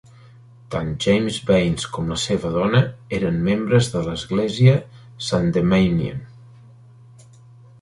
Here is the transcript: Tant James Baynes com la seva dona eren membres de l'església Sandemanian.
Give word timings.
Tant 0.75 0.87
James 1.05 1.35
Baynes 1.49 1.83
com 1.97 2.07
la 2.13 2.17
seva 2.21 2.51
dona 2.55 2.81
eren 3.17 3.37
membres 3.49 3.91
de 3.97 4.01
l'església 4.09 4.75
Sandemanian. 5.27 6.25